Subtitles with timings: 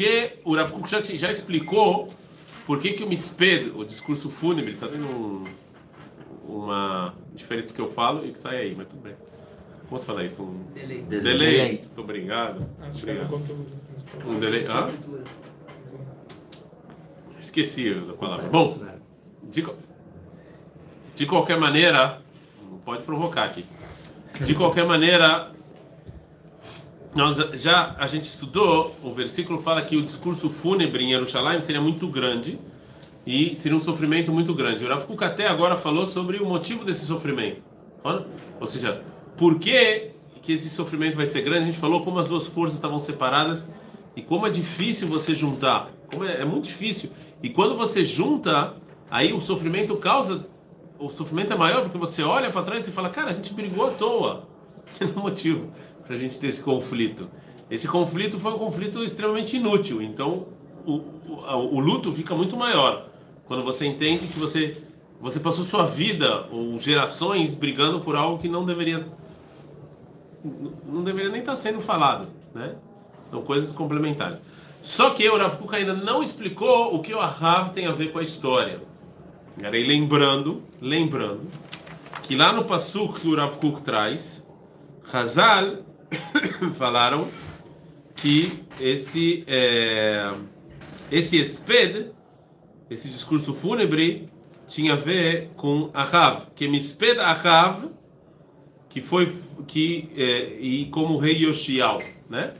[0.00, 2.08] que o Rav Kuk já, já explicou
[2.64, 5.44] por que, que o misped, o discurso fúnebre, está tendo um,
[6.48, 9.12] uma diferença do que eu falo e que sai aí, mas tudo bem.
[9.90, 10.42] Posso falar isso?
[10.42, 11.02] Um Delay.
[11.02, 11.36] delay.
[11.36, 11.72] Delay.
[11.84, 12.66] Muito obrigado.
[12.80, 13.66] Acho era obrigado.
[14.26, 14.66] Um delay.
[14.66, 14.90] Hã?
[17.38, 18.48] Esqueci a palavra.
[18.48, 18.78] Bom,
[19.42, 19.66] de,
[21.14, 22.22] de qualquer maneira,
[22.70, 23.66] não pode provocar aqui.
[24.40, 25.52] De qualquer maneira,
[27.14, 31.80] nós já a gente estudou, o versículo fala que o discurso fúnebre em Jerusalém seria
[31.80, 32.58] muito grande
[33.26, 34.84] e seria um sofrimento muito grande.
[34.84, 37.62] O Rav Kuk até agora falou sobre o motivo desse sofrimento.
[38.60, 39.02] Ou seja,
[39.36, 41.62] por que, que esse sofrimento vai ser grande?
[41.62, 43.68] A gente falou como as duas forças estavam separadas
[44.14, 45.90] e como é difícil você juntar.
[46.10, 47.10] Como é, é muito difícil.
[47.42, 48.74] E quando você junta,
[49.10, 50.46] aí o sofrimento causa.
[50.98, 53.86] O sofrimento é maior porque você olha para trás e fala: Cara, a gente brigou
[53.86, 54.48] à toa.
[54.98, 55.70] Que não é motivo
[56.10, 57.30] para a gente ter esse conflito.
[57.70, 60.02] Esse conflito foi um conflito extremamente inútil.
[60.02, 60.48] Então,
[60.84, 63.06] o, o, o luto fica muito maior
[63.46, 64.82] quando você entende que você
[65.20, 69.06] você passou sua vida ou gerações brigando por algo que não deveria
[70.84, 72.74] não deveria nem estar sendo falado, né?
[73.22, 74.42] São coisas complementares.
[74.82, 78.18] Só que o Rav ainda não explicou o que o Ahav tem a ver com
[78.18, 78.82] a história.
[79.62, 81.42] Aí lembrando, lembrando
[82.24, 84.44] que lá no Passuk que o Rav traz,
[85.12, 85.88] Hazal
[86.76, 87.28] falaram
[88.16, 90.32] que esse é,
[91.10, 92.12] esse esped,
[92.88, 94.28] esse discurso fúnebre
[94.66, 97.90] tinha a ver com Ahav, que misped Ahav,
[98.88, 99.32] que foi
[99.66, 102.54] que é, e como rei Yoshiao, né?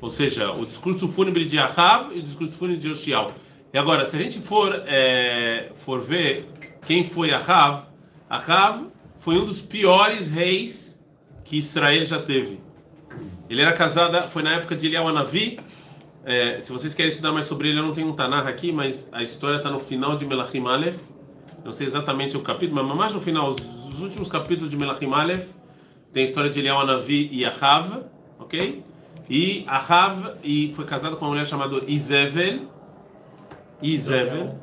[0.00, 3.30] Ou seja, o discurso fúnebre de Ahav e o discurso fúnebre de Yoshiao.
[3.72, 6.46] E agora, se a gente for é, for ver
[6.86, 7.86] quem foi Ahav,
[8.28, 8.86] Ahav
[9.18, 10.98] foi um dos piores reis
[11.44, 12.58] que Israel já teve.
[13.50, 15.58] Ele era casado, foi na época de Eliyahu Hanavi.
[16.24, 19.08] É, se vocês querem estudar mais sobre ele, eu não tenho um Tanakh aqui, mas
[19.10, 21.00] a história está no final de Melachim Aleph.
[21.64, 23.56] Não sei exatamente o capítulo, mas mais no final, os,
[23.88, 25.48] os últimos capítulos de Melachim Aleph,
[26.12, 28.04] tem a história de Eliyahu Hanavi e Ahav,
[28.38, 28.84] ok?
[29.28, 32.68] E Ahav e foi casado com uma mulher chamada Izevel.
[33.82, 34.54] Izevel.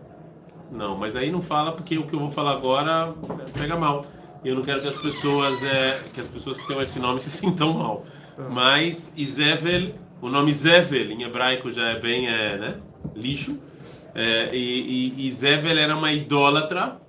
[0.72, 3.14] Não, mas aí não fala porque o que eu vou falar agora
[3.54, 4.06] pega mal.
[4.46, 7.30] Eu não quero que as pessoas é, que as pessoas que tenham esse nome se
[7.30, 8.06] sintam mal.
[8.50, 12.76] Mas Izevel, o nome Zevel em hebraico já é bem é, né,
[13.16, 13.60] lixo.
[14.14, 17.00] É, e, e era uma idólatra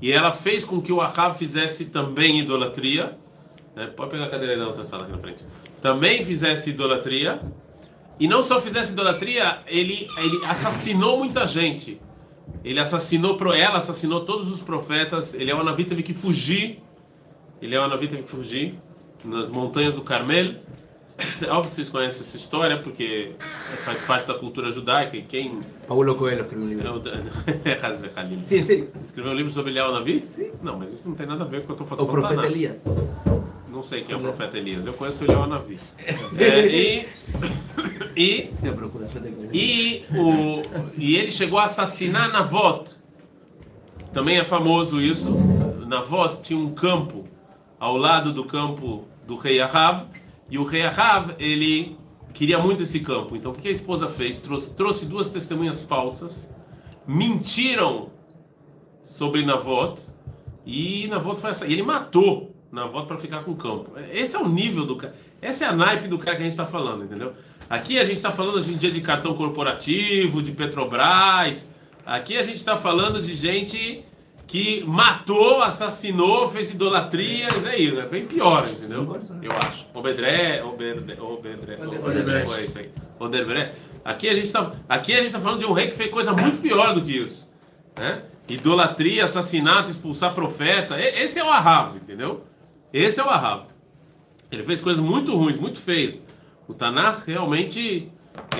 [0.00, 3.16] e ela fez com que o Ahav fizesse também idolatria.
[3.74, 3.86] né?
[3.86, 5.44] Pode pegar a cadeira na outra sala aqui na frente.
[5.80, 7.40] Também fizesse idolatria.
[8.18, 12.00] E não só fizesse idolatria, ele, ele assassinou muita gente.
[12.62, 15.34] Ele assassinou pro ela, assassinou todos os profetas.
[15.34, 16.82] Ele é o Navi teve que fugir.
[17.60, 18.78] Ele é o Navi teve que fugir
[19.24, 20.54] nas montanhas do Carmel.
[21.40, 23.32] É óbvio que vocês conhecem essa história porque
[23.84, 25.16] faz parte da cultura judaica.
[25.16, 26.92] E quem Paulo Coelho escreveu um é livro.
[26.98, 27.00] o
[27.86, 28.42] Hazve Halim.
[28.44, 28.88] Sim, sério.
[29.02, 30.24] Escreveu um livro sobre Eliel Navi?
[30.28, 30.50] Sim.
[30.62, 32.20] Não, mas isso não tem nada a ver com o que eu estou O falando.
[32.28, 32.82] profeta Elias.
[33.70, 34.86] Não sei quem é o profeta Elias.
[34.86, 35.78] Eu conheço o Eliel Navi.
[36.36, 37.08] É, e,
[38.16, 38.50] e
[39.52, 40.62] e, o,
[40.96, 42.90] e ele chegou a assassinar Navot.
[44.12, 45.30] Também é famoso isso.
[45.86, 47.24] Navot tinha um campo
[47.78, 50.06] ao lado do campo do rei Ahav.
[50.50, 51.96] E o rei Ahav, ele
[52.32, 53.36] queria muito esse campo.
[53.36, 54.38] Então, o que a esposa fez?
[54.38, 56.50] Trouxe, trouxe duas testemunhas falsas.
[57.06, 58.10] Mentiram
[59.02, 60.00] sobre Navot.
[60.66, 61.66] E Navot foi essa.
[61.66, 63.92] E ele matou Navot para ficar com o campo.
[64.12, 65.14] Esse é o nível do cara.
[65.40, 67.32] Essa é a naipe do cara que a gente está falando, entendeu?
[67.68, 71.68] Aqui a gente está falando hoje em dia de cartão corporativo, de Petrobras.
[72.04, 74.04] Aqui a gente está falando de gente
[74.54, 77.48] que matou, assassinou, fez idolatria.
[77.66, 79.20] É isso, é bem pior, entendeu?
[79.42, 79.84] Eu acho.
[79.92, 82.88] Obedré, Obedré, Obedré, Obedré, é isso aí.
[83.18, 83.72] Odebré.
[84.04, 86.32] Aqui a gente está, aqui a gente está falando de um rei que fez coisa
[86.32, 87.50] muito pior do que isso,
[87.98, 88.22] né?
[88.48, 91.00] Idolatria, assassinato, expulsar profeta.
[91.00, 92.44] Esse é o Ahav, entendeu?
[92.92, 93.64] Esse é o Ahav.
[94.52, 96.22] Ele fez coisas muito ruins, muito feias.
[96.68, 98.08] O Tanakh realmente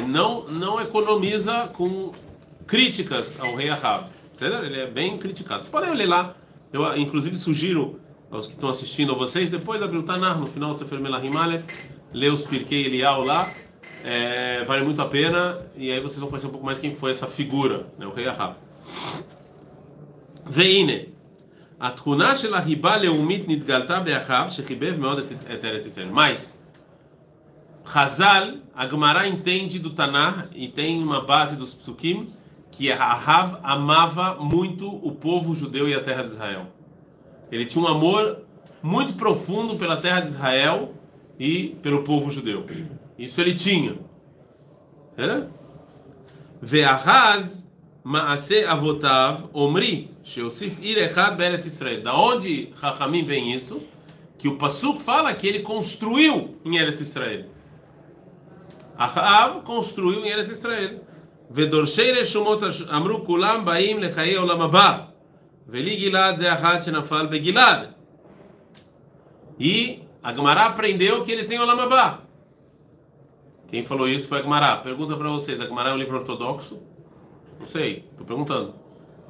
[0.09, 2.11] não não economiza com
[2.67, 4.14] críticas ao rei Ahab.
[4.34, 4.66] Certo?
[4.66, 5.62] Ele é bem criticado.
[5.62, 6.36] Vocês podem ler lá.
[6.72, 8.00] Eu, ah, inclusive, sugiro
[8.32, 11.66] aos que estão assistindo a vocês, depois abrir o Tanakh, no final você Melahim Aleph,
[12.14, 13.52] ler os Pirkei Elial lá.
[14.04, 15.60] É, vale muito a pena.
[15.76, 18.28] E aí vocês vão conhecer um pouco mais quem foi essa figura, né, o rei
[18.28, 18.56] Ahab.
[20.46, 20.94] והנה,
[21.80, 26.10] התכונה של החיבה לאומית נתגלתה באחיו שחיבב מאוד את, את ארץ ישראל.
[26.10, 26.60] mais,
[27.86, 32.30] Hazal, a Gemara entende do Tanar e tem uma base dos psukim
[32.77, 36.67] que Ahav amava muito o povo judeu e a terra de Israel.
[37.51, 38.41] Ele tinha um amor
[38.83, 40.93] muito profundo pela terra de Israel
[41.39, 42.67] e pelo povo judeu.
[43.17, 43.97] Isso ele tinha.
[46.61, 47.65] Ve'ahaz
[48.03, 52.03] ma'ase avotav omri sheosif ir echad be'eretz Israel.
[52.03, 53.83] Da onde Chachamim vem isso?
[54.37, 57.47] Que o Pasuk fala que ele construiu em Eretz Israel.
[58.99, 61.14] Ahav construiu em Eretz Israel.
[61.52, 62.64] ודורשי רשומות
[62.96, 64.98] אמרו כולם באים לחיי עולם הבא
[65.68, 67.88] ולי גלעד זה אחד שנפל בגלעד
[69.60, 72.22] e a Gemara aprendeu que ele tem o Lamabá.
[73.68, 74.78] Quem falou isso foi a Gemara.
[74.78, 76.82] Pergunta para vocês: a Gemara é um livro ortodoxo?
[77.60, 78.74] Não sei, estou perguntando.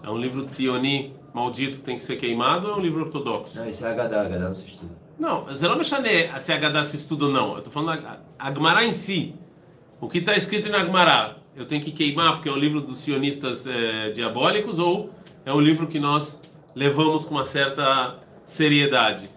[0.03, 3.01] É um livro de Sioni maldito que tem que ser queimado ou é um livro
[3.01, 3.57] ortodoxo?
[3.57, 4.91] Não, isso é Agadá, Agadá não se estuda.
[5.17, 6.09] Não, você não me chame
[6.39, 7.53] se Agadá se estuda ou não.
[7.53, 9.35] Eu estou falando a, a Gemara em si.
[9.99, 12.98] O que está escrito na Gemara, Eu tenho que queimar porque é um livro dos
[12.98, 15.10] sionistas é, diabólicos ou
[15.44, 16.40] é um livro que nós
[16.74, 18.16] levamos com uma certa
[18.46, 19.30] seriedade?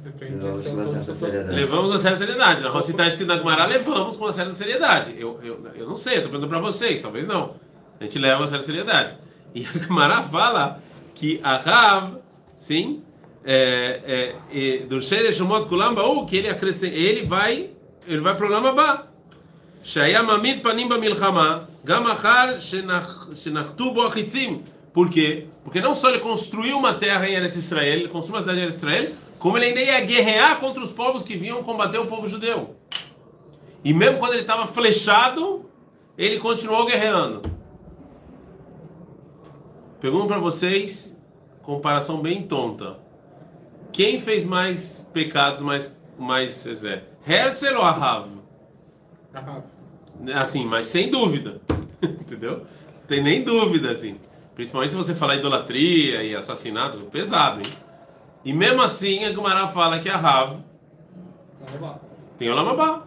[0.00, 1.54] Depende Levamos é com um uma certa seriedade.
[1.54, 2.62] Levamos com uma certa seriedade.
[2.62, 5.14] Na se está escrito na Gemara, levamos com uma certa seriedade.
[5.16, 7.54] Eu, eu, eu não sei, estou perguntando para vocês, talvez não.
[8.00, 9.14] A gente leva com uma certa seriedade.
[9.54, 10.82] E a Gemara fala
[11.14, 12.16] que a Rav,
[12.56, 13.02] sim,
[13.44, 17.70] é, é, é, do Shere Shomot Kulam Baú, que ele, acrescenta, ele vai
[18.06, 19.06] ele vai para o Lamabá.
[19.82, 24.62] Shaya mamid panim bamilchama, gamachar shenakhtu bo achitzim.
[24.92, 25.46] Por quê?
[25.64, 28.62] Porque não só ele construiu uma terra em Eretz Israel, ele construiu uma cidade em
[28.62, 32.28] Eretz Israel, como ele ainda ia guerrear contra os povos que vinham combater o povo
[32.28, 32.76] judeu.
[33.84, 35.64] E mesmo quando ele estava flechado,
[36.16, 37.42] ele continuou guerreando.
[40.00, 41.18] Pergunto para vocês,
[41.62, 42.98] comparação bem tonta.
[43.92, 47.04] Quem fez mais pecados, mais mais Zezé?
[47.26, 48.41] Herzl ou Ahav?
[50.34, 51.60] Assim, mas sem dúvida.
[52.02, 52.66] Entendeu?
[53.06, 54.16] Tem nem dúvida, assim.
[54.54, 57.74] Principalmente se você falar idolatria e assassinato, pesado, hein?
[58.44, 60.58] E mesmo assim, a Gumará fala que a Rav
[62.38, 63.06] tem o Lamabá.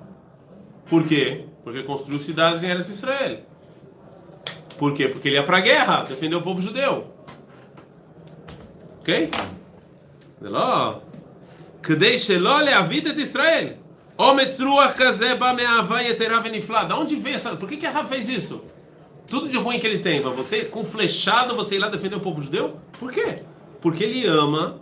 [0.89, 1.45] Por quê?
[1.63, 3.39] Porque construiu cidades em Eretz Israel.
[4.77, 5.07] Por quê?
[5.07, 7.13] Porque ele ia pra guerra, defender o povo judeu.
[9.01, 9.29] Ok?
[11.81, 13.77] Kedei Shelol Ló a vida de Israel.
[14.17, 16.83] Ometz ruach kazeba me'avá yeterá veniflá.
[16.85, 17.55] Da onde vem essa...
[17.55, 18.63] Por que que Rafa fez isso?
[19.27, 22.19] Tudo de ruim que ele tem, mas você, com flechado, você ir lá defender o
[22.19, 22.77] povo judeu?
[22.99, 23.41] Por quê?
[23.81, 24.79] Porque ele ama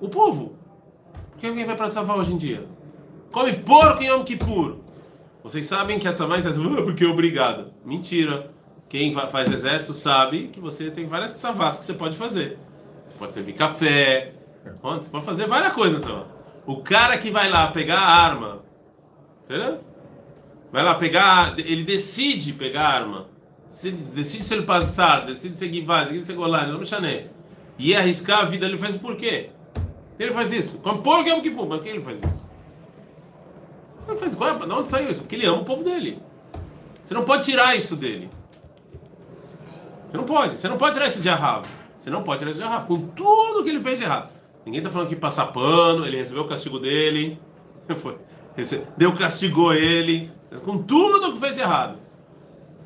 [0.00, 0.56] o povo.
[1.32, 2.66] Por que alguém vai para salvar hoje em dia?
[3.30, 4.76] Come porco em Yom Kippur.
[5.42, 7.72] Vocês sabem que a tzavá ah, é porque obrigado.
[7.84, 8.50] Mentira.
[8.88, 12.58] Quem faz exército sabe que você tem várias savas que você pode fazer.
[13.04, 14.32] Você pode servir café,
[14.64, 14.70] é.
[14.70, 16.02] você pode fazer várias coisas.
[16.64, 18.63] O cara que vai lá pegar a arma
[19.44, 19.78] será?
[20.72, 23.28] Vai lá pegar, ele decide pegar a arma.
[24.12, 27.30] Decide se ele passar, decide se guivar, decide se golar, não me chanei.
[27.78, 29.50] E arriscar a vida, ele faz por quê?
[30.18, 30.78] Ele faz isso.
[30.78, 31.66] Come porco em Yom Kippur.
[31.66, 32.48] Mas por que ele faz isso?
[34.08, 35.22] Ele faz, qual é, de onde saiu isso?
[35.22, 36.22] Porque ele ama o povo dele.
[37.02, 38.30] Você não pode tirar isso dele.
[40.08, 40.54] Você não pode.
[40.54, 41.66] Você não pode tirar isso de Ahav.
[41.96, 42.86] Você não pode tirar isso de Ahav.
[42.86, 44.30] Com tudo que ele fez de errado.
[44.64, 47.38] Ninguém está falando que passar pano, ele recebeu o castigo dele.
[47.96, 48.16] Foi.
[48.96, 50.30] Deus castigou ele
[50.64, 51.98] com tudo que fez de errado.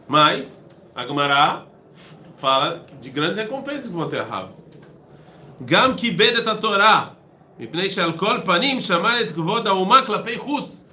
[0.06, 1.66] Mas Agumará
[2.38, 4.50] fala de grandes recompensas que vão ter errado.
[5.60, 7.12] Gam ki bedet a Torá,
[7.58, 10.86] mipnei shel kol panim shamalet kvod ha'uma klapei chutz.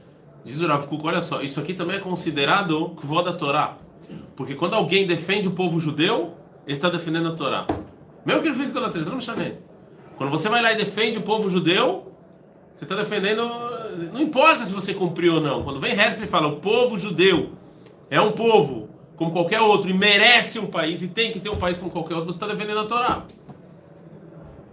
[0.44, 3.78] Diz o Rav Kuk, olha só, isso aqui também é considerado kvod a Torá.
[4.36, 6.36] Porque quando alguém defende o povo judeu,
[6.68, 7.66] ele está defendendo a Torá.
[8.26, 9.56] Mesmo que ele fez idolatrias, não me chame.
[10.18, 12.12] Quando você vai lá e defende o povo judeu,
[12.74, 13.44] você está defendendo
[13.96, 15.64] não importa se você cumpriu ou não.
[15.64, 17.52] Quando vem Herzl e fala o povo judeu
[18.10, 21.58] é um povo como qualquer outro e merece um país e tem que ter um
[21.58, 23.24] país como qualquer outro, você está defendendo a Torá.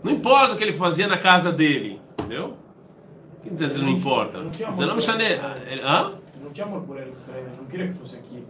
[0.02, 2.56] Não importa o que ele fazia na casa dele, entendeu?
[3.38, 4.38] O que quer dizer não importa?
[4.38, 4.98] Não tinha não amor.
[4.98, 5.40] Israel.
[5.84, 6.12] Hã?
[6.42, 8.44] Não tinha amor por Israel, ele não queria que fosse aqui.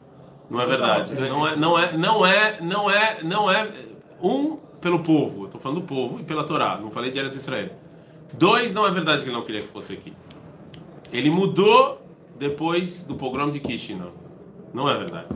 [0.50, 1.14] Não é verdade.
[1.14, 3.70] Não é, não é, não é, não é, não é
[4.22, 5.42] um pelo povo.
[5.42, 6.78] Eu estou falando do povo e pela Torá.
[6.78, 7.70] Não falei de Eretz Israel.
[8.34, 10.12] Dois, não é verdade que ele não queria que fosse aqui.
[11.12, 12.00] Ele mudou
[12.38, 14.10] depois do pogrom de Kishinev.
[14.72, 15.26] Não é verdade.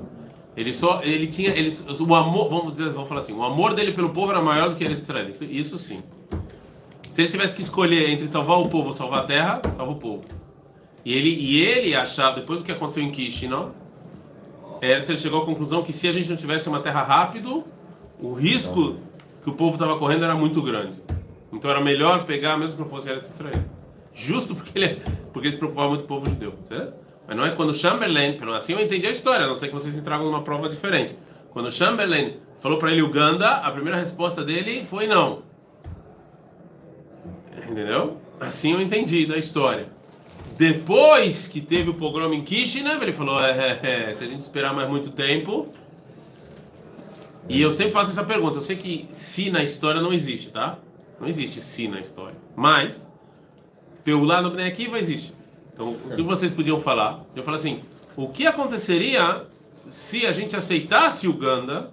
[0.56, 3.92] Ele só, ele tinha, ele, o amor, vamos dizer, vamos falar assim, o amor dele
[3.92, 5.28] pelo povo era maior do que Eretz Israel.
[5.28, 6.02] Isso, isso sim.
[7.11, 9.97] Se ele tivesse que escolher entre salvar o povo ou salvar a terra, salva o
[9.97, 10.25] povo.
[11.04, 13.68] E ele, e ele achava, depois do que aconteceu em Kishinev,
[14.80, 17.64] Herzl chegou à conclusão que se a gente não tivesse uma terra rápido,
[18.18, 18.97] o risco
[19.42, 20.95] que o povo estava correndo era muito grande.
[21.52, 23.62] Então era melhor pegar, mesmo que não fosse Eretz Israel.
[24.16, 26.54] Justo porque ele, porque ele se preocupava muito com o povo judeu.
[26.62, 26.94] Certo?
[27.28, 29.75] Mas não é quando Chamberlain, pelo assim eu entendi a história, a não sei que
[29.75, 31.16] vocês me tragam uma prova diferente.
[31.50, 35.42] Quando Chamberlain falou para ele Uganda, a primeira resposta dele foi não.
[37.56, 38.16] Entendeu?
[38.40, 39.88] Assim eu entendi da história.
[40.56, 43.50] Depois que teve o pogrom em Kishinev, ele falou: é,
[43.82, 45.70] é, é, se a gente esperar mais muito tempo,
[47.49, 48.58] E eu sempre faço essa pergunta.
[48.58, 50.78] Eu sei que se na história não existe, tá?
[51.20, 52.37] Não existe se na história.
[52.56, 53.11] Mas,
[54.06, 55.34] pelo lado do Akiva existe.
[55.75, 57.25] Então, o que vocês podiam falar?
[57.34, 57.80] Eu falo assim:
[58.16, 59.44] o que aconteceria
[59.88, 61.90] se a gente aceitasse Uganda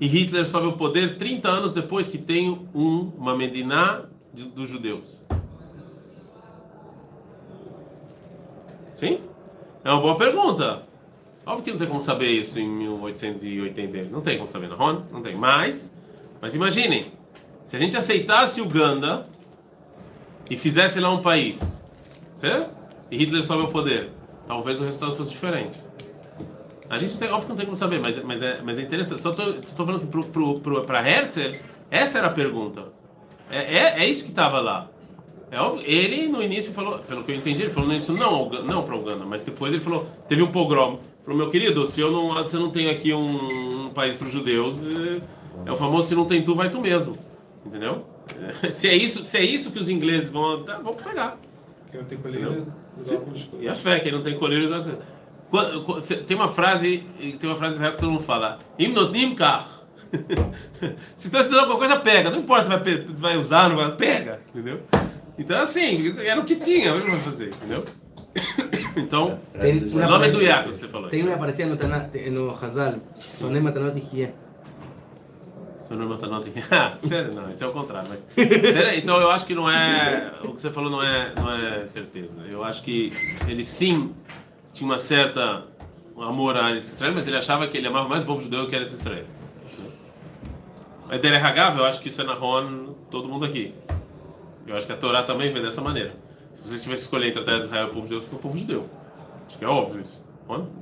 [0.00, 4.68] e Hitler sobe o poder 30 anos depois que tem um, uma Medina de, dos
[4.68, 5.24] judeus?
[8.96, 9.20] Sim?
[9.84, 10.82] É uma boa pergunta.
[11.46, 14.10] Óbvio que não tem como saber isso em 1880.
[14.10, 15.36] Não tem como saber, não, não tem.
[15.36, 15.96] Mas,
[16.40, 17.12] mas imaginem,
[17.64, 19.28] se a gente aceitasse Uganda
[20.50, 21.80] e fizesse lá um país,
[22.36, 22.70] certo?
[23.10, 24.10] E Hitler sobe ao poder,
[24.46, 25.80] talvez o resultado fosse diferente.
[26.88, 29.20] A gente tem, óbvio que não tem como saber, mas, mas, é, mas é interessante.
[29.20, 31.58] Só estou falando que para Herzl,
[31.90, 32.84] essa era a pergunta.
[33.50, 34.88] É, é, é isso que estava lá.
[35.50, 38.82] É óbvio, ele no início falou, pelo que eu entendi, ele falou isso não, não
[38.82, 40.98] para Uganda, mas depois ele falou, teve um pogrom.
[41.24, 44.26] Falou, meu querido, se eu não, se eu não tenho aqui um, um país para
[44.26, 45.20] os judeus, é,
[45.66, 47.16] é, o famoso se não tem tu, vai tu mesmo.
[47.64, 48.04] Entendeu?
[48.70, 51.38] Se é isso, se é isso que os ingleses vão, tá, vamos pegar.
[51.90, 52.66] Quem não tem colírio,
[53.60, 54.68] E a fé, quem não tem colírio,
[56.26, 57.06] tem uma frase,
[57.38, 59.84] tem uma frase que todo mundo fala, Imnotim kar.
[61.16, 62.30] se está estudando alguma coisa, pega.
[62.30, 64.40] Não importa se vai, vai usar, não vai, pega.
[64.50, 64.80] Entendeu?
[65.38, 67.84] Então, assim, era o que tinha, o que vai fazer, entendeu?
[68.96, 71.10] Então, tem o nome do Iago, você falou.
[71.10, 73.94] Tem uma aparecia no, no Hazal, Soné Matanot
[75.86, 75.88] Ichie.
[75.88, 76.64] Soné Matanot Ichie.
[76.70, 78.08] Ah, sério, não, isso é o contrário.
[78.08, 81.52] Mas, sério, então eu acho que não é, o que você falou não é, não
[81.52, 82.42] é certeza.
[82.48, 83.12] Eu acho que
[83.46, 84.14] ele sim
[84.72, 85.64] tinha uma certa
[86.18, 88.74] amor a Eretz Israel, mas ele achava que ele amava mais o povo judeu que
[88.74, 89.24] Eretz Israel.
[91.08, 93.72] Mas dele eu acho que isso é na Ron, todo mundo aqui.
[94.66, 96.14] Eu acho que a Torá também vem dessa maneira.
[96.52, 98.42] Se você tivesse escolher entre a terra de Israel e o povo judeu, foi o
[98.42, 98.90] povo judeu.
[99.46, 100.24] Acho que é óbvio isso.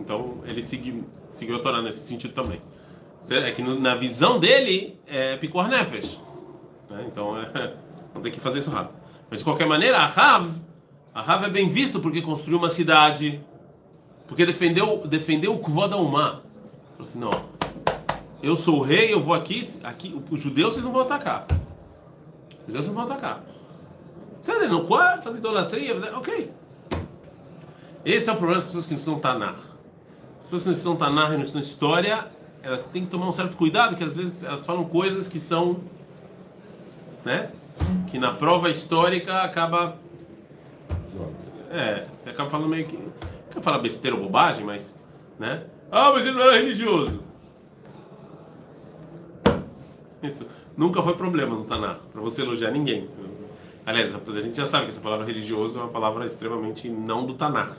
[0.00, 2.60] Então ele seguiu, seguiu a Torá nesse sentido também.
[3.30, 6.20] É que na visão dele é Picor Nefesh.
[6.90, 7.06] Né?
[7.06, 7.74] Então é,
[8.14, 8.94] não tem que fazer isso rápido.
[9.30, 10.50] Mas de qualquer maneira, a Rav,
[11.14, 13.40] a Rav é bem visto porque construiu uma cidade,
[14.28, 16.42] porque defendeu, defendeu o Kvod Umá.
[16.92, 17.30] Falou assim: não,
[18.42, 21.46] eu sou o rei, eu vou aqui, aqui os judeus vocês não vão atacar.
[22.60, 23.42] Os judeus não vão atacar.
[24.42, 25.94] Você não quer fazer idolatria?
[25.94, 26.14] Fazer...
[26.14, 26.52] Ok.
[28.04, 29.54] Esse é o problema das pessoas que não estudam Tanar.
[29.54, 32.26] As pessoas que não estudam Tanar e não estudam história,
[32.64, 35.80] elas têm que tomar um certo cuidado, que às vezes elas falam coisas que são.
[37.24, 37.50] né?
[38.08, 39.96] Que na prova histórica acaba.
[41.70, 42.98] É, você acaba falando meio que.
[43.54, 44.98] Não falar besteira ou bobagem, mas.
[45.38, 45.64] né?
[45.90, 47.22] Ah, mas ele não era religioso.
[50.22, 53.08] Isso nunca foi problema no Tanar, para você elogiar ninguém.
[53.86, 57.34] Aliás, a gente já sabe que essa palavra religioso é uma palavra extremamente não do
[57.34, 57.76] Tanar.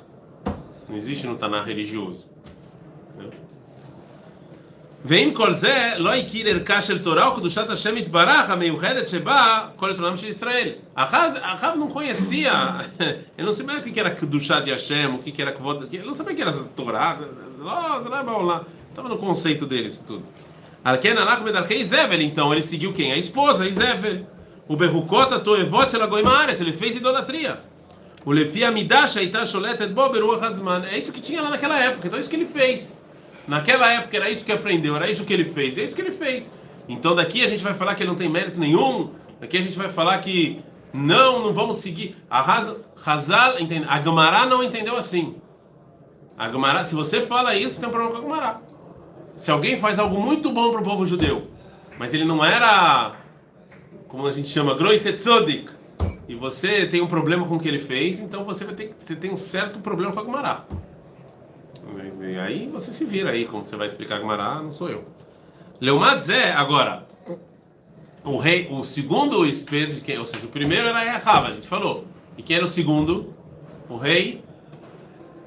[0.87, 2.34] Não existe no Tanar religioso.
[5.04, 10.16] ואם כל זה לא הכיר ערכה של תורה וקדושת השם יתברך המיוחדת שבה כל עיתונם
[10.16, 10.68] של ישראל.
[10.94, 12.52] אחאב não conhecia,
[13.38, 16.14] ele não sabia o que era קדושת de Hashem, o que era כבוד, ele não
[16.14, 17.18] sabia o que era essa Torá,
[17.58, 20.24] não, não, lá, estava no conceito dele isso tudo.
[20.84, 23.12] Alken alach bedarkei Izevel, então ele seguiu quem?
[23.12, 24.26] A esposa, Izevel.
[24.66, 27.60] O Berrukota Toevot Shelagoimaret, ele fez idolatria.
[28.24, 30.84] O Lefi Amidash Aita Sholetet Bo Beruach Hazman.
[30.84, 32.98] É isso que tinha lá naquela época, então é isso que ele fez.
[33.47, 36.11] Naquela época era isso que aprendeu, era isso que ele fez, é isso que ele
[36.11, 36.53] fez.
[36.87, 39.77] Então daqui a gente vai falar que ele não tem mérito nenhum, daqui a gente
[39.77, 40.61] vai falar que
[40.93, 42.15] não, não vamos seguir.
[42.29, 42.39] A
[43.05, 43.55] Hazal,
[43.87, 45.35] a Gamará não entendeu assim.
[46.37, 48.61] A Gamará, se você fala isso, tem um problema com a Gamará.
[49.37, 51.49] Se alguém faz algo muito bom para o povo judeu,
[51.99, 53.15] mas ele não era
[54.07, 55.69] como a gente chama, Groisetzodik,
[56.27, 59.15] e você tem um problema com o que ele fez, então você vai ter você
[59.15, 60.23] tem um certo problema com a
[61.93, 65.05] mas e aí você se vira aí, como você vai explicar Gumará, não sou eu.
[65.79, 67.05] Leomadze, agora,
[68.23, 72.05] o rei, o segundo espelho, quem, ou seja, o primeiro era Yahava, a gente falou.
[72.37, 73.33] E quem era o segundo?
[73.87, 74.43] O rei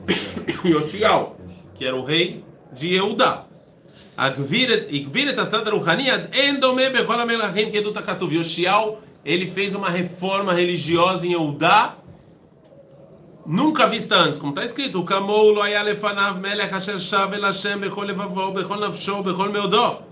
[0.64, 1.36] Yoshial,
[1.74, 3.44] que era o rei de Eudá.
[8.34, 11.96] Yoshial, ele fez uma reforma religiosa em Eudá
[13.48, 18.06] nunca vista antes, como está escrito, Kamou lo ayalefanav melech asher shav el Hashem bechol
[18.06, 20.02] levavó, bechol nafsho bechol meodó.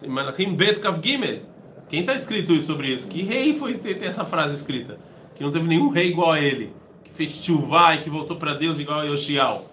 [0.00, 1.42] Tem Malachim bet kav gimel.
[1.88, 3.06] Quem está escrito sobre isso?
[3.06, 4.98] Que rei foi ter essa frase escrita?
[5.34, 6.72] Que não teve nenhum rei igual a ele,
[7.04, 9.66] que fez chuvá e que voltou para Deus igual a Yoshial.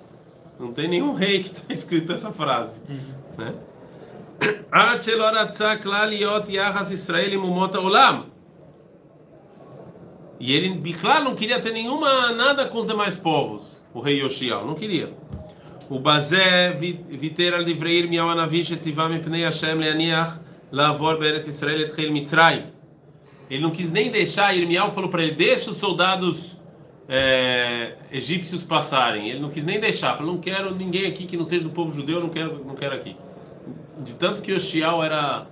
[0.59, 2.81] Não tem nenhum rei que está escrito essa frase,
[3.37, 3.55] né?
[6.91, 7.41] Israel
[7.81, 8.32] Olam.
[10.43, 14.67] E ele, Biclar, não queria ter nenhuma nada com os demais povos, o rei Yoshiel,
[14.67, 15.13] não queria.
[15.89, 20.37] O Bazé Vitera Livreir Miawanavish Etzivam Pnei Hashem Leaniach
[20.69, 22.65] Lavor Beret Israel Etchel Mitzrayim.
[23.49, 26.59] Ele não quis nem deixar, Irmial falou para ele: deixa os soldados
[27.07, 29.29] é, egípcios passarem.
[29.29, 31.95] Ele não quis nem deixar, falou: não quero ninguém aqui que não seja do povo
[31.95, 33.15] judeu, não quero, não quero aqui.
[33.99, 35.47] De tanto que Yoshiel era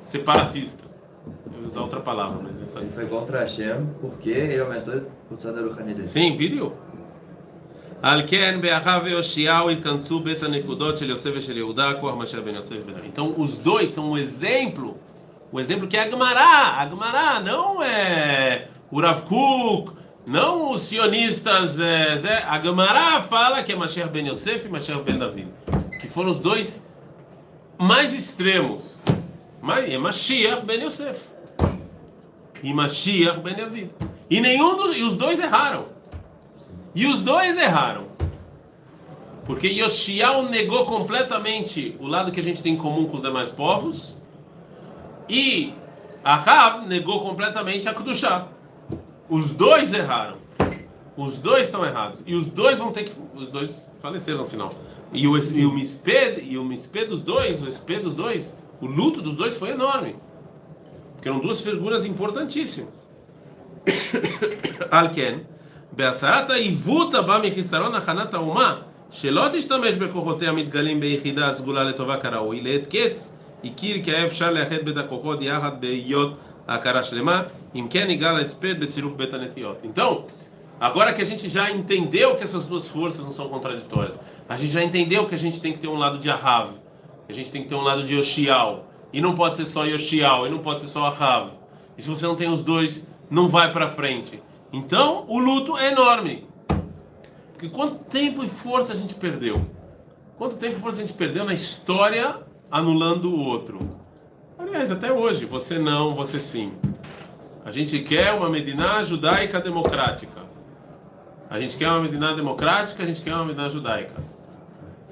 [0.00, 0.88] separatista
[1.68, 2.80] usar outra palavra, mas é essa...
[2.80, 6.06] Ele foi contra Hashem porque ele aumentou o tzad Ruhani dele.
[6.06, 6.72] Sim, pediu.
[13.06, 14.96] Então os dois são um exemplo,
[15.50, 19.00] o um exemplo que é Agmará, Agmará não é o
[20.26, 25.18] não os sionistas, é, é, Agmará fala que é Masher Ben Yosef e Masher Ben
[25.18, 25.48] David,
[26.00, 26.86] que foram os dois
[27.78, 28.98] mais extremos,
[29.60, 31.37] mas é Mashiach Ben Yosef
[32.62, 33.90] e Mashiach ben David.
[34.30, 35.86] E nenhum dos, e os dois erraram.
[36.94, 38.08] E os dois erraram.
[39.44, 43.50] Porque Yoshiao negou completamente o lado que a gente tem em comum com os demais
[43.50, 44.14] povos.
[45.28, 45.72] E
[46.22, 48.48] Ahav negou completamente a Kedushá.
[49.28, 50.36] Os dois erraram.
[51.16, 52.22] Os dois estão errados.
[52.26, 53.12] E os dois vão ter que.
[53.34, 53.70] Os dois
[54.02, 54.70] faleceram no final.
[55.12, 58.86] E o, e o Misped, e o Misped dos dois, o Misped dos dois, o
[58.86, 60.16] luto dos dois foi enorme.
[61.18, 63.04] Porque eram duas figuras importantíssimas.
[64.88, 65.44] Alken,
[65.90, 72.86] Beasarata e Vuta Bamichisaron Achanata Uma, Shelot Ishtamesh Bekohote Amidgalim Beichida Asgula Letova Karau, Ilet
[72.86, 73.34] Ketz,
[73.64, 76.36] Ikir Keev Shalachet Bedakokod Yahat Beyot
[76.68, 79.78] Akara Shlema, Imken Igala Esped Betziruf Betanetiot.
[79.82, 80.24] Então,
[80.80, 84.16] Agora que a gente já entendeu que essas duas forças não são contraditórias,
[84.48, 86.70] a gente já entendeu que a gente tem que ter um lado de Ahav,
[87.28, 90.46] a gente tem que ter um lado de oshial e não pode ser só Yoshial,
[90.46, 91.52] e não pode ser só Ahav.
[91.96, 94.42] E se você não tem os dois, não vai para frente.
[94.72, 96.46] Então, o luto é enorme.
[97.52, 99.56] Porque quanto tempo e força a gente perdeu?
[100.36, 102.36] Quanto tempo e força a gente perdeu na história
[102.70, 103.78] anulando o outro?
[104.58, 106.72] Aliás, até hoje, você não, você sim.
[107.64, 110.42] A gente quer uma Mediná judaica democrática.
[111.50, 114.14] A gente quer uma Mediná democrática, a gente quer uma Mediná judaica.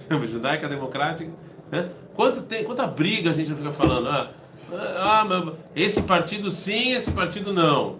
[0.30, 1.30] judaica democrática.
[1.70, 1.90] Né?
[2.14, 4.08] Quanto tem, quanta briga a gente fica falando?
[4.08, 4.30] Ah,
[4.72, 7.96] ah, esse partido sim, esse partido não.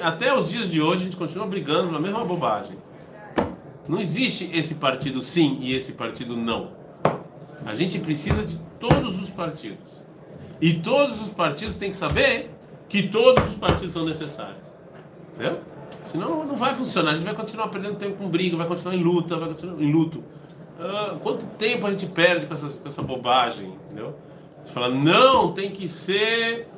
[0.00, 2.78] Até os dias de hoje a gente continua brigando na mesma bobagem.
[3.86, 6.70] Não existe esse partido sim e esse partido não.
[7.66, 9.92] A gente precisa de todos os partidos.
[10.60, 12.50] E todos os partidos têm que saber
[12.88, 14.62] que todos os partidos são necessários.
[15.34, 15.60] Entendeu?
[15.90, 17.12] Senão não vai funcionar.
[17.12, 19.92] A gente vai continuar perdendo tempo com briga, vai continuar em luta, vai continuar em
[19.92, 20.22] luto.
[20.78, 23.74] Ah, quanto tempo a gente perde com essa, com essa bobagem?
[23.86, 24.14] Entendeu?
[24.64, 26.68] Você fala, não, tem que ser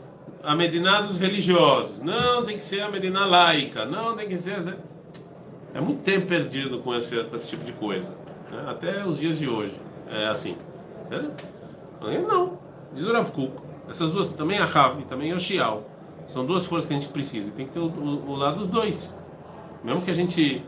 [0.43, 2.01] a Medina dos religiosos.
[2.03, 3.85] Não, tem que ser a Medina laica.
[3.85, 4.77] Não, tem que ser.
[5.75, 8.13] É muito tempo perdido com esse, com esse tipo de coisa.
[8.51, 8.65] Né?
[8.67, 9.75] Até os dias de hoje.
[10.09, 10.57] É assim.
[12.29, 12.59] Não.
[12.93, 13.53] Diz o Rav Kuk.
[13.89, 15.89] Essas duas, também a Rav e também o Shial.
[16.27, 17.49] São duas forças que a gente precisa.
[17.49, 19.21] E tem que ter o, o, o lado dos dois.
[19.85, 20.65] Mesmo que a gente.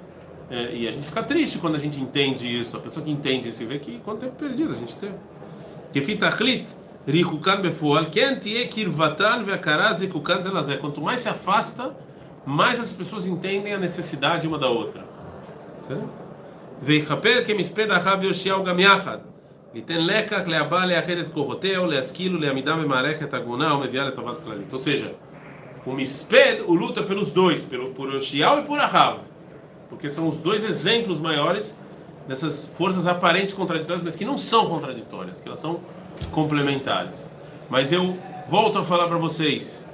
[0.50, 2.78] É, e a gente fica triste quando a gente entende isso.
[2.78, 5.16] A pessoa que entende isso e vê que quanto tempo perdido a gente teve.
[5.92, 6.30] Que fita
[7.06, 10.78] Rikukan befual, quem tie kirvatan ve'akara zikukan zelazé.
[10.78, 11.94] Quanto mais se afasta,
[12.46, 15.04] mais as pessoas entendem a necessidade uma da outra.
[16.84, 19.18] ויכפר כמספד אחאב ויאשיהו גם יחד.
[19.76, 24.74] ייתן לקח להבא לאחד את כוחותיה ולהשכיל ולעמידה במערכת הגונה ומביאה לטובת כללית.
[24.74, 25.12] Ou seja,
[25.86, 29.27] o Misped, o luta pelos dois, pelo, por Yoshiao e por Ahav.
[29.89, 31.75] Porque são os dois exemplos maiores
[32.27, 35.81] dessas forças aparentes contraditórias, mas que não são contraditórias, que elas são
[36.31, 37.27] complementares.
[37.71, 39.85] Mas eu volto a falar para vocês.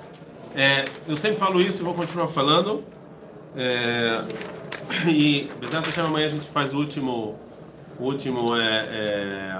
[0.55, 2.83] É, eu sempre falo isso e vou continuar falando.
[3.57, 4.23] É,
[5.07, 7.37] e apesar de amanhã a gente faz o último,
[7.99, 9.57] o último é, é,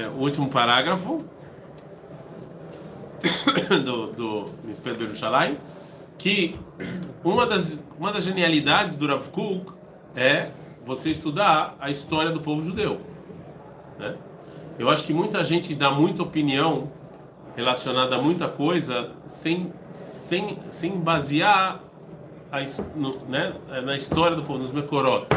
[0.00, 1.24] é, o último parágrafo
[3.84, 5.56] do do Misped Yerushalayim,
[6.26, 6.56] que
[7.22, 9.72] uma das uma das genialidades do Rav Kuk
[10.16, 10.50] é
[10.84, 13.00] você estudar a história do povo judeu.
[13.96, 14.16] Né?
[14.76, 16.90] Eu acho que muita gente dá muita opinião
[17.54, 21.80] relacionada a muita coisa sem, sem, sem basear
[22.50, 22.58] a,
[22.96, 25.28] no, né, na história do povo, nos Mekorot,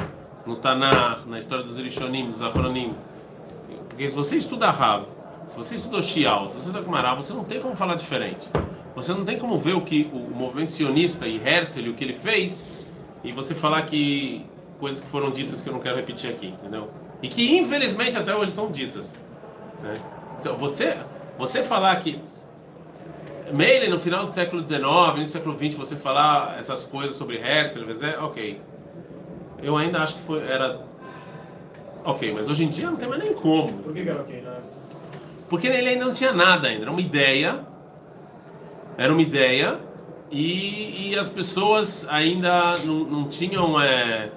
[0.43, 2.95] no Tanakh, na história dos Rishonim, dos Achronim.
[3.89, 5.05] Porque se você estuda Rav,
[5.47, 8.49] se você estuda Shial, se você estuda Kumará, você não tem como falar diferente.
[9.01, 12.13] Você não tem como ver o que o movimento sionista e Herzl, o que ele
[12.13, 12.67] fez,
[13.23, 14.45] e você falar que
[14.79, 16.89] coisas que foram ditas que eu não quero repetir aqui, entendeu?
[17.21, 19.15] e que infelizmente até hoje são ditas.
[19.81, 19.93] Né?
[20.39, 20.97] Então, você,
[21.37, 22.19] você falar que
[23.51, 24.81] Meile no final do século XIX,
[25.17, 27.81] no século XX, você falar essas coisas sobre Herzl,
[28.21, 28.61] ok.
[29.63, 30.79] eu ainda acho que foi, era
[32.05, 33.73] ok, mas hoje em dia não tem mais nem como.
[33.79, 34.57] Por que que era ok, né?
[35.49, 37.65] Porque ele ainda não tinha nada ainda, era uma ideia,
[38.99, 39.79] era uma ideia,
[40.29, 43.81] e, e as pessoas ainda não, não tinham.
[43.81, 44.29] É...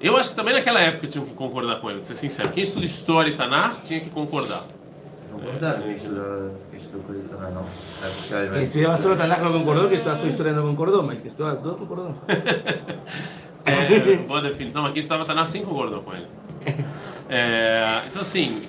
[0.00, 2.48] Eu acho que também naquela época tinham que concordar com ele, ser sincero.
[2.48, 4.64] Quem estuda história e Tanar tinha que concordar.
[5.30, 7.66] Concordaram quem estudou, quem estudou coisa também não.
[8.02, 11.20] É Quem mas estudiaba solo Tanakh no concordó, que estudaba sua história no concordó, mas
[11.20, 12.14] que estudaba as duas concordó.
[13.62, 16.26] É, boa definição, mas quem estudava Tanar sim concordou com ele.
[17.28, 18.62] É, então, assim,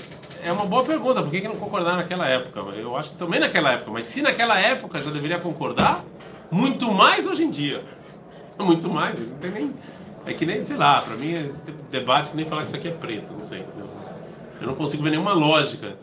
[0.44, 2.60] é uma boa pergunta, por que, que não concordar naquela época?
[2.76, 6.04] Eu acho que também naquela época, mas se naquela época já deveria concordar,
[6.50, 7.84] muito mais hoje em dia.
[8.60, 9.74] Muito mais, não tem nem.
[10.26, 12.68] É que nem, sei lá, pra mim esse tipo de debate que nem falar que
[12.68, 13.64] isso aqui é preto, não sei.
[14.60, 15.96] Eu, não consigo ver nenhuma lógica.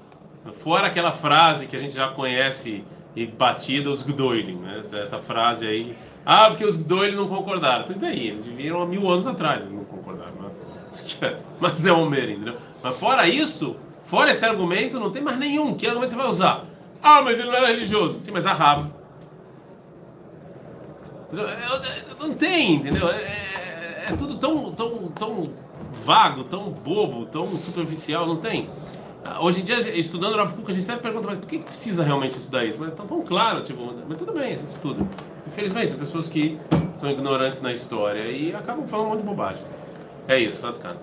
[0.58, 2.82] Fora aquela frase que a gente já conhece
[3.14, 4.78] e batida, os Gdoilim, né?
[4.80, 5.94] Essa, essa frase aí.
[6.24, 7.84] Ah, porque os Gdoilim não concordaram.
[7.84, 10.32] Tudo bem, eles viviam há mil anos atrás, eles não concordaram.
[10.40, 11.06] Mas,
[11.60, 12.56] mas é Homer, entendeu?
[12.82, 13.76] Mas fora isso,
[14.08, 15.74] fora esse argumento, não tem mais nenhum.
[15.74, 16.64] Que argumento você vai usar?
[17.02, 18.18] Ah, mas ele não era religioso.
[18.20, 18.86] Sim, mas a Rab.
[22.20, 23.08] Não tem, entendeu?
[23.08, 25.44] É, é- é tudo tão, tão, tão
[26.04, 28.68] vago, tão bobo, tão superficial, não tem.
[29.24, 32.02] Ah, Hoje em dia, estudando Rav Kuk, a gente sempre pergunta, mas por que precisa
[32.02, 32.80] realmente estudar isso?
[32.80, 35.06] Mas é tão, claro, tipo, mas tudo bem, a gente estuda.
[35.46, 36.58] Infelizmente, tem pessoas que
[36.94, 39.62] são ignorantes na história e acabam falando um monte de bobagem.
[40.26, 40.96] É isso, tá, cara?